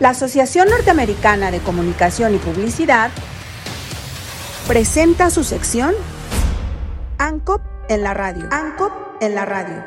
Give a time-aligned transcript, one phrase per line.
[0.00, 3.10] La Asociación Norteamericana de Comunicación y Publicidad
[4.66, 5.94] presenta su sección
[7.18, 8.48] ANCOP en la radio.
[8.50, 9.84] ANCOP en la radio.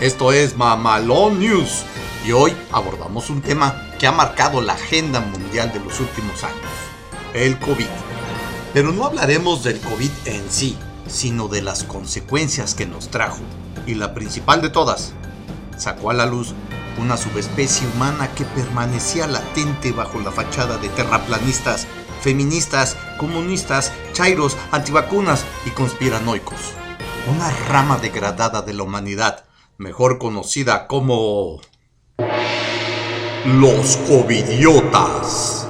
[0.00, 1.84] Esto es Mamalón News
[2.26, 6.60] y hoy abordamos un tema que ha marcado la agenda mundial de los últimos años,
[7.32, 7.86] el COVID.
[8.72, 13.40] Pero no hablaremos del COVID en sí, sino de las consecuencias que nos trajo.
[13.86, 15.12] Y la principal de todas,
[15.76, 16.54] sacó a la luz
[16.98, 21.86] una subespecie humana que permanecía latente bajo la fachada de terraplanistas,
[22.22, 26.72] feministas, comunistas, chairos, antivacunas y conspiranoicos.
[27.34, 29.44] Una rama degradada de la humanidad,
[29.76, 31.60] mejor conocida como...
[33.44, 35.68] Los covidiotas.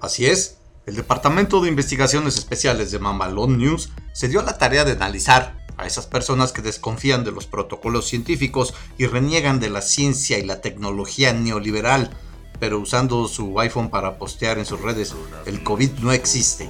[0.00, 0.59] Así es,
[0.90, 5.86] el Departamento de Investigaciones Especiales de Mamalón News se dio la tarea de analizar a
[5.86, 10.60] esas personas que desconfían de los protocolos científicos y reniegan de la ciencia y la
[10.60, 12.10] tecnología neoliberal,
[12.58, 15.14] pero usando su iPhone para postear en sus redes,
[15.46, 16.68] el COVID no existe.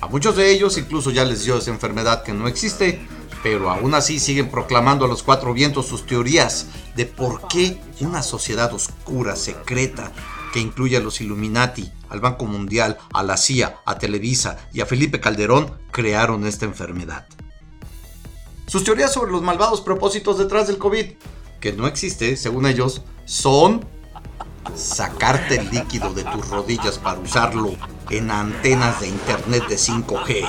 [0.00, 3.04] A muchos de ellos incluso ya les dio esa enfermedad que no existe,
[3.42, 8.22] pero aún así siguen proclamando a los cuatro vientos sus teorías de por qué una
[8.22, 10.12] sociedad oscura, secreta,
[10.52, 14.86] que incluye a los Illuminati, al Banco Mundial, a la CIA, a Televisa y a
[14.86, 17.26] Felipe Calderón, crearon esta enfermedad.
[18.66, 21.06] Sus teorías sobre los malvados propósitos detrás del COVID,
[21.60, 23.84] que no existe, según ellos, son
[24.74, 27.74] sacarte el líquido de tus rodillas para usarlo
[28.10, 30.46] en antenas de internet de 5G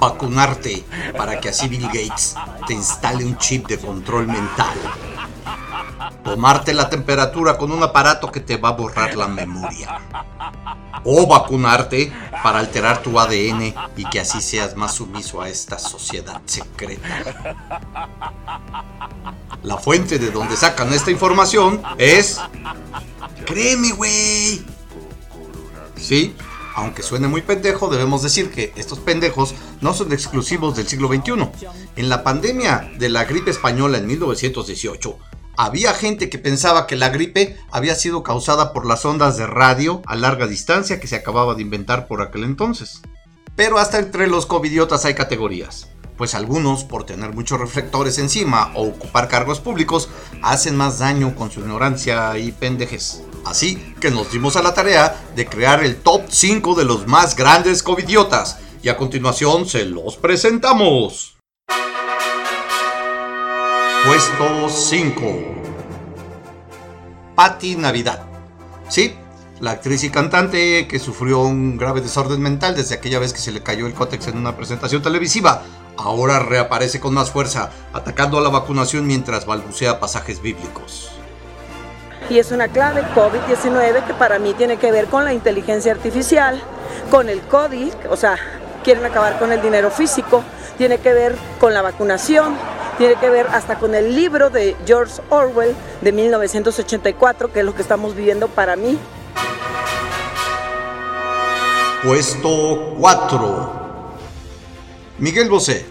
[0.00, 0.84] vacunarte
[1.16, 2.34] para que así Bill Gates
[2.66, 4.76] te instale un chip de control mental.
[6.24, 10.00] Tomarte la temperatura con un aparato que te va a borrar la memoria.
[11.04, 16.40] O vacunarte para alterar tu ADN y que así seas más sumiso a esta sociedad
[16.44, 17.08] secreta.
[19.62, 22.40] La fuente de donde sacan esta información es...
[23.46, 24.64] Créeme, güey.
[25.96, 26.34] Sí,
[26.74, 31.48] aunque suene muy pendejo, debemos decir que estos pendejos no son exclusivos del siglo XXI.
[31.96, 35.18] En la pandemia de la gripe española en 1918,
[35.62, 40.00] había gente que pensaba que la gripe había sido causada por las ondas de radio
[40.06, 43.02] a larga distancia que se acababa de inventar por aquel entonces.
[43.56, 48.84] Pero hasta entre los covidiotas hay categorías, pues algunos, por tener muchos reflectores encima o
[48.84, 50.08] ocupar cargos públicos,
[50.40, 53.22] hacen más daño con su ignorancia y pendejes.
[53.44, 57.36] Así que nos dimos a la tarea de crear el top 5 de los más
[57.36, 61.39] grandes covidiotas, y a continuación se los presentamos.
[64.04, 65.38] Puesto 5.
[67.34, 68.22] Patti Navidad.
[68.88, 69.14] Sí,
[69.60, 73.52] la actriz y cantante que sufrió un grave desorden mental desde aquella vez que se
[73.52, 75.62] le cayó el cótex en una presentación televisiva,
[75.98, 81.10] ahora reaparece con más fuerza, atacando a la vacunación mientras balbucea pasajes bíblicos.
[82.30, 86.58] Y es una clave COVID-19 que para mí tiene que ver con la inteligencia artificial,
[87.10, 88.38] con el código, o sea,
[88.82, 90.42] quieren acabar con el dinero físico,
[90.78, 92.56] tiene que ver con la vacunación,
[93.00, 97.74] tiene que ver hasta con el libro de George Orwell de 1984, que es lo
[97.74, 98.98] que estamos viviendo para mí.
[102.04, 103.72] Puesto 4.
[105.18, 105.86] Miguel Bosé.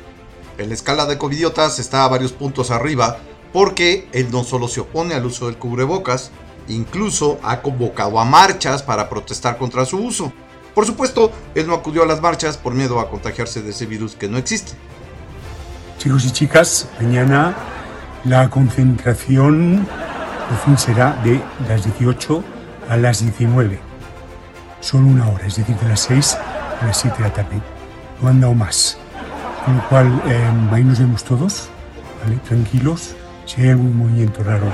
[0.59, 3.17] En la escala de covidiotas está a varios puntos arriba
[3.51, 6.29] porque él no solo se opone al uso del cubrebocas,
[6.67, 10.31] incluso ha convocado a marchas para protestar contra su uso.
[10.75, 14.15] Por supuesto, él no acudió a las marchas por miedo a contagiarse de ese virus
[14.15, 14.73] que no existe.
[15.99, 17.53] Chicos y chicas, mañana
[18.23, 19.85] la concentración
[20.47, 22.41] por fin será de las 18
[22.89, 23.77] a las 19.
[24.79, 26.37] Solo una hora, es decir, de las 6
[26.81, 27.61] a las 7 de la tarde.
[28.21, 28.97] No han dado más.
[29.65, 31.67] Con lo cual, eh, ahí nos vemos todos,
[32.23, 32.37] ¿vale?
[32.47, 33.13] Tranquilos.
[33.45, 34.71] Si hay algún movimiento raro,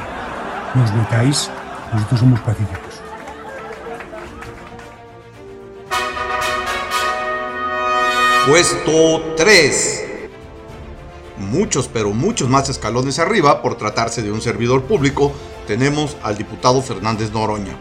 [0.76, 1.50] nos notáis.
[1.92, 3.02] Nosotros somos pacíficos.
[8.46, 10.05] Puesto 3.
[11.38, 15.34] Muchos, pero muchos más escalones arriba, por tratarse de un servidor público,
[15.68, 17.76] tenemos al diputado Fernández Noroña,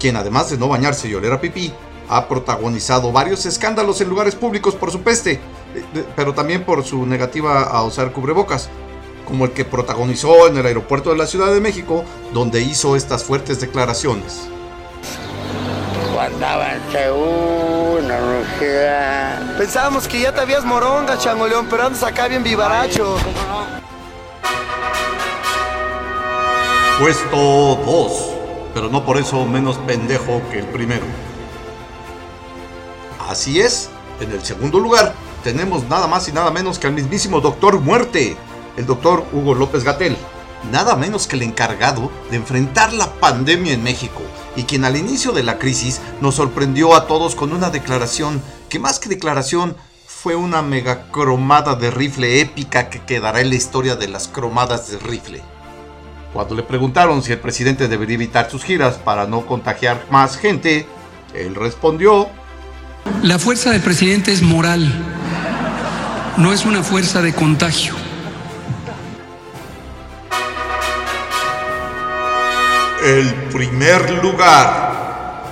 [0.00, 1.72] quien además de no bañarse y oler a pipí,
[2.08, 7.06] ha protagonizado varios escándalos en lugares públicos por su peste, eh, pero también por su
[7.06, 8.68] negativa a usar cubrebocas,
[9.26, 13.24] como el que protagonizó en el aeropuerto de la Ciudad de México, donde hizo estas
[13.24, 14.48] fuertes declaraciones.
[16.26, 19.56] Andaba en Seúl, en.
[19.58, 23.16] Pensábamos que ya te habías moronga, changoleón, pero andas acá bien vivaracho.
[26.98, 27.36] Puesto
[27.86, 28.12] 2,
[28.74, 31.04] pero no por eso menos pendejo que el primero.
[33.28, 35.14] Así es, en el segundo lugar
[35.44, 38.36] tenemos nada más y nada menos que al mismísimo Doctor Muerte,
[38.76, 40.16] el doctor Hugo López Gatel,
[40.72, 44.22] nada menos que el encargado de enfrentar la pandemia en México
[44.56, 48.78] y quien al inicio de la crisis nos sorprendió a todos con una declaración que
[48.78, 49.76] más que declaración
[50.06, 54.90] fue una mega cromada de rifle épica que quedará en la historia de las cromadas
[54.90, 55.42] de rifle.
[56.32, 60.86] Cuando le preguntaron si el presidente debería evitar sus giras para no contagiar más gente,
[61.34, 62.28] él respondió,
[63.22, 64.92] La fuerza del presidente es moral,
[66.38, 68.05] no es una fuerza de contagio.
[73.06, 75.44] El primer lugar.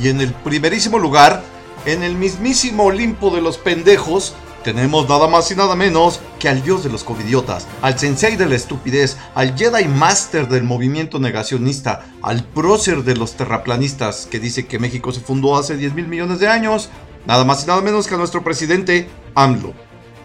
[0.00, 1.42] Y en el primerísimo lugar,
[1.84, 4.34] en el mismísimo Olimpo de los pendejos,
[4.64, 8.46] tenemos nada más y nada menos que al dios de los covidiotas, al sensei de
[8.46, 14.66] la estupidez, al Jedi Master del movimiento negacionista, al prócer de los terraplanistas que dice
[14.66, 16.88] que México se fundó hace 10 mil millones de años,
[17.26, 19.74] nada más y nada menos que a nuestro presidente AMLO,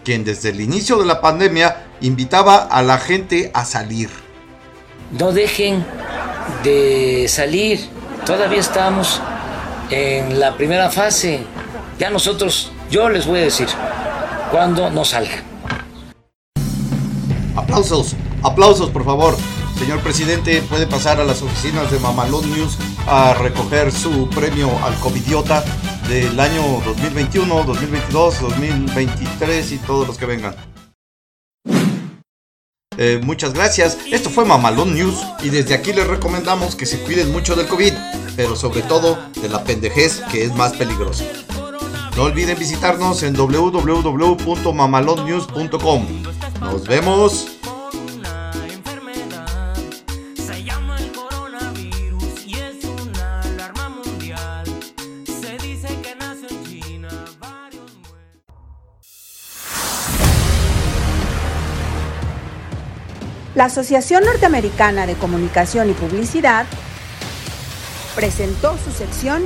[0.02, 4.08] quien desde el inicio de la pandemia invitaba a la gente a salir.
[5.10, 5.84] No dejen
[6.62, 7.88] de salir.
[8.24, 9.20] Todavía estamos
[9.90, 11.40] en la primera fase.
[11.98, 13.68] Ya nosotros, yo les voy a decir,
[14.50, 15.42] cuando no salgan.
[17.56, 19.36] Aplausos, aplausos por favor.
[19.78, 24.94] Señor presidente, puede pasar a las oficinas de Mamalón News a recoger su premio al
[24.96, 25.64] Covidiota
[26.08, 30.56] del año 2021, 2022, 2023 y todos los que vengan.
[32.98, 33.96] Eh, muchas gracias.
[34.10, 37.92] Esto fue Mamalón News y desde aquí les recomendamos que se cuiden mucho del COVID,
[38.36, 41.24] pero sobre todo de la pendejez que es más peligrosa.
[42.16, 46.06] No olviden visitarnos en www.mamalonnews.com.
[46.60, 47.57] Nos vemos.
[63.58, 66.64] La Asociación Norteamericana de Comunicación y Publicidad
[68.14, 69.42] presentó su sección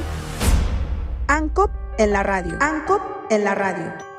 [1.28, 2.58] ANCOP en la radio.
[2.60, 3.00] ANCOP
[3.30, 4.11] en la radio.